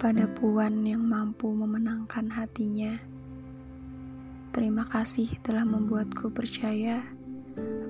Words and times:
Kepada 0.00 0.24
Puan 0.32 0.80
yang 0.88 1.04
mampu 1.04 1.52
memenangkan 1.52 2.32
hatinya, 2.32 2.96
terima 4.48 4.80
kasih 4.88 5.28
telah 5.44 5.68
membuatku 5.68 6.32
percaya 6.32 7.04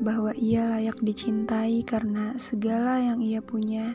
bahwa 0.03 0.35
ia 0.35 0.67
layak 0.67 0.99
dicintai 1.07 1.87
karena 1.87 2.35
segala 2.35 2.99
yang 2.99 3.23
ia 3.23 3.39
punya 3.39 3.95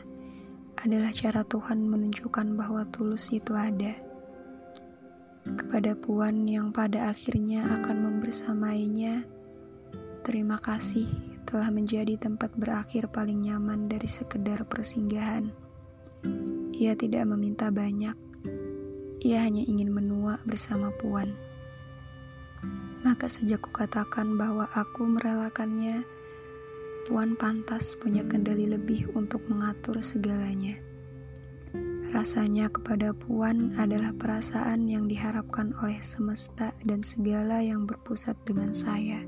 adalah 0.80 1.12
cara 1.12 1.44
Tuhan 1.44 1.84
menunjukkan 1.84 2.56
bahwa 2.56 2.88
tulus 2.88 3.28
itu 3.36 3.52
ada. 3.52 3.92
Kepada 5.44 5.92
Puan 5.92 6.48
yang 6.48 6.72
pada 6.72 7.12
akhirnya 7.12 7.68
akan 7.68 8.00
membersamainya, 8.00 9.28
terima 10.24 10.56
kasih 10.56 11.04
telah 11.44 11.68
menjadi 11.68 12.16
tempat 12.16 12.56
berakhir 12.56 13.12
paling 13.12 13.44
nyaman 13.44 13.92
dari 13.92 14.08
sekedar 14.08 14.64
persinggahan. 14.64 15.65
Ia 16.76 16.92
tidak 16.92 17.24
meminta 17.24 17.72
banyak. 17.72 18.12
Ia 19.24 19.48
hanya 19.48 19.64
ingin 19.64 19.88
menua 19.88 20.44
bersama 20.44 20.92
Puan. 20.92 21.32
Maka 23.00 23.32
sejak 23.32 23.64
kukatakan 23.64 24.36
bahwa 24.36 24.68
aku 24.76 25.08
merelakannya, 25.08 26.04
Puan 27.08 27.38
pantas 27.38 27.96
punya 27.96 28.28
kendali 28.28 28.68
lebih 28.68 29.08
untuk 29.16 29.46
mengatur 29.48 30.02
segalanya. 30.04 30.76
Rasanya 32.12 32.68
kepada 32.68 33.14
Puan 33.16 33.72
adalah 33.78 34.10
perasaan 34.12 34.90
yang 34.90 35.08
diharapkan 35.08 35.70
oleh 35.80 36.02
semesta 36.04 36.76
dan 36.82 37.00
segala 37.00 37.62
yang 37.64 37.88
berpusat 37.88 38.36
dengan 38.44 38.74
saya. 38.74 39.22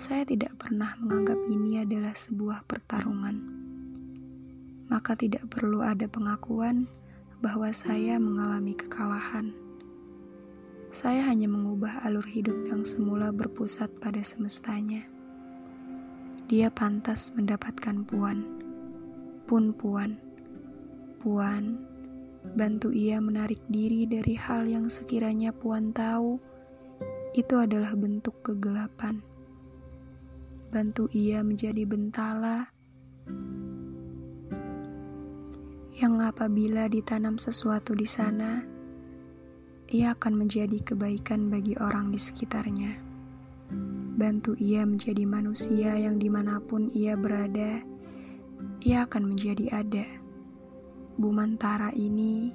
Saya 0.00 0.24
tidak 0.24 0.56
pernah 0.60 0.96
menganggap 1.00 1.38
ini 1.48 1.80
adalah 1.84 2.16
sebuah 2.16 2.64
pertarungan 2.64 3.59
maka 4.90 5.14
tidak 5.14 5.46
perlu 5.46 5.86
ada 5.86 6.10
pengakuan 6.10 6.90
bahwa 7.40 7.70
saya 7.72 8.18
mengalami 8.18 8.76
kekalahan. 8.76 9.54
Saya 10.90 11.22
hanya 11.30 11.46
mengubah 11.46 12.02
alur 12.02 12.26
hidup 12.26 12.66
yang 12.66 12.82
semula 12.82 13.30
berpusat 13.30 13.88
pada 14.02 14.18
semestanya. 14.20 15.06
Dia 16.50 16.66
pantas 16.68 17.30
mendapatkan 17.38 18.02
puan, 18.02 18.42
pun 19.46 19.70
puan, 19.70 20.18
puan, 21.22 21.78
bantu 22.58 22.90
ia 22.90 23.22
menarik 23.22 23.62
diri 23.70 24.10
dari 24.10 24.34
hal 24.34 24.66
yang 24.66 24.90
sekiranya 24.90 25.54
puan 25.54 25.94
tahu 25.94 26.42
itu 27.38 27.54
adalah 27.54 27.94
bentuk 27.94 28.42
kegelapan. 28.42 29.22
Bantu 30.74 31.06
ia 31.14 31.46
menjadi 31.46 31.86
bentala 31.86 32.66
yang 36.00 36.24
apabila 36.24 36.88
ditanam 36.88 37.36
sesuatu 37.36 37.92
di 37.92 38.08
sana, 38.08 38.64
ia 39.92 40.16
akan 40.16 40.32
menjadi 40.48 40.80
kebaikan 40.80 41.52
bagi 41.52 41.76
orang 41.76 42.08
di 42.08 42.16
sekitarnya. 42.16 42.96
Bantu 44.16 44.56
ia 44.56 44.88
menjadi 44.88 45.28
manusia 45.28 46.00
yang 46.00 46.16
di 46.16 46.32
mana 46.32 46.56
pun 46.64 46.88
ia 46.96 47.20
berada, 47.20 47.84
ia 48.80 49.04
akan 49.04 49.36
menjadi 49.36 49.76
ada. 49.76 50.08
Bumantara 51.20 51.92
ini 51.92 52.48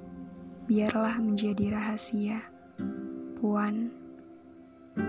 biarlah 0.66 1.22
menjadi 1.22 1.70
rahasia. 1.70 2.42
Puan, 3.38 3.94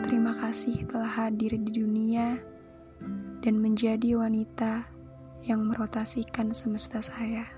terima 0.05 0.37
kasih 0.37 0.85
telah 0.85 1.09
hadir 1.09 1.57
di 1.57 1.73
dunia 1.73 2.37
dan 3.41 3.57
menjadi 3.57 4.13
wanita 4.13 4.85
yang 5.49 5.65
merotasikan 5.65 6.53
semesta 6.53 7.01
saya. 7.01 7.57